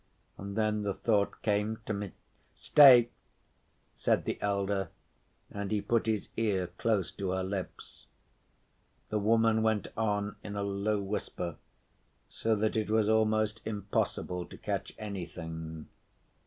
And 0.35 0.55
then 0.57 0.81
the 0.81 0.95
thought 0.95 1.43
came 1.43 1.77
to 1.85 1.93
me—" 1.93 2.13
"Stay!" 2.55 3.09
said 3.93 4.25
the 4.25 4.41
elder, 4.41 4.89
and 5.51 5.69
he 5.69 5.79
put 5.79 6.07
his 6.07 6.29
ear 6.35 6.65
close 6.79 7.11
to 7.11 7.29
her 7.29 7.43
lips. 7.43 8.07
The 9.09 9.19
woman 9.19 9.61
went 9.61 9.89
on 9.95 10.37
in 10.43 10.55
a 10.55 10.63
low 10.63 10.99
whisper, 10.99 11.57
so 12.31 12.55
that 12.55 12.75
it 12.75 12.89
was 12.89 13.07
almost 13.07 13.61
impossible 13.63 14.47
to 14.47 14.57
catch 14.57 14.91
anything. 14.97 15.87